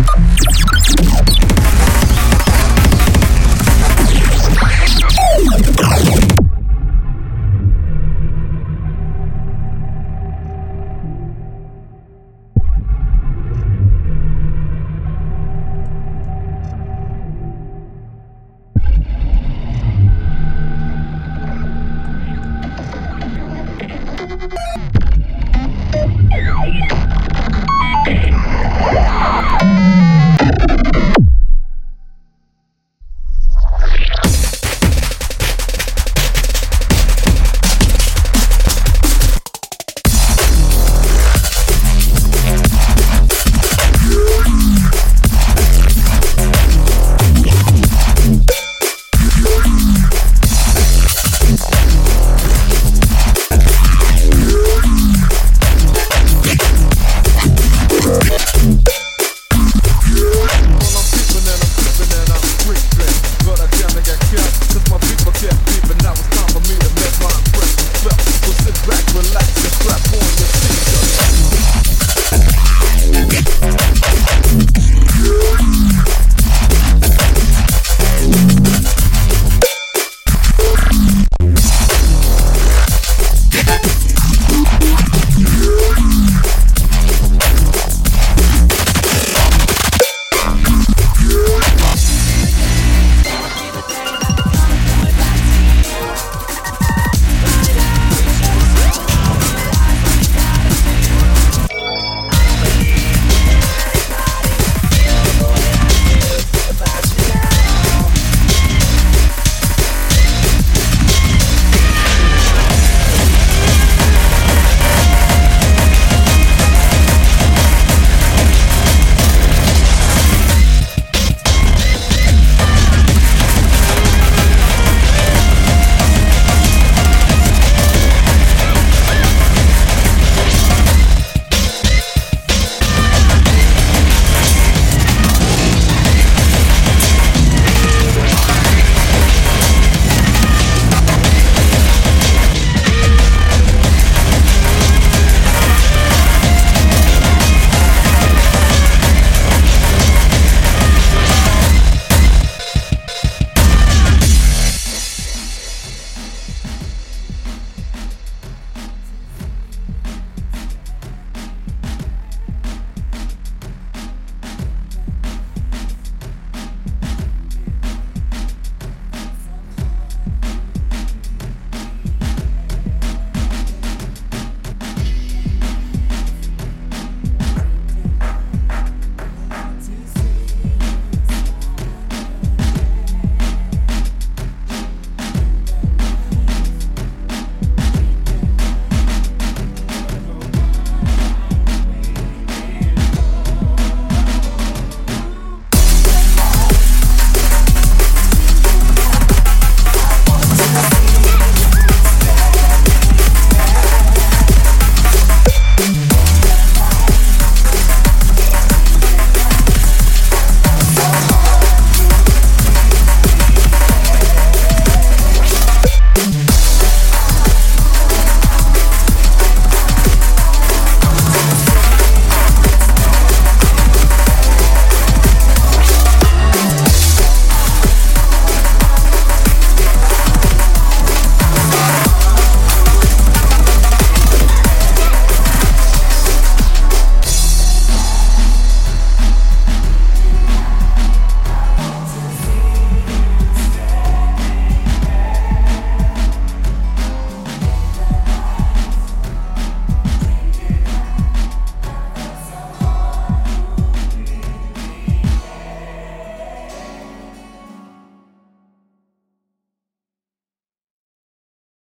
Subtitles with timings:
[0.00, 0.57] あ。